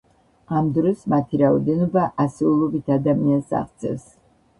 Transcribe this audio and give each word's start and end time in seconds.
ამ 0.59 0.69
დროს 0.77 1.03
მათი 1.13 1.39
რაოდენობა 1.41 2.05
ასეულობით 2.23 2.89
ადამიანს 2.97 3.55
აღწევს. 3.61 4.09